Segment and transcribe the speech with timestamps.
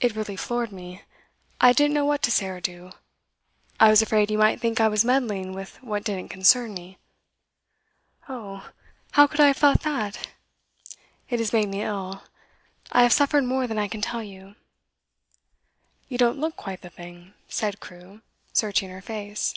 [0.00, 1.02] 'It really floored me.
[1.60, 2.92] I didn't know what to say or do.
[3.80, 6.96] I was afraid you might think I was meddling with what didn't concern me.'
[8.28, 8.70] 'Oh,
[9.10, 10.28] how could I have thought that?
[11.28, 12.22] It has made me ill;
[12.92, 14.54] I have suffered more than I can tell you.'
[16.08, 18.22] 'You don't look quite the thing,' said Crewe,
[18.52, 19.54] searching her face.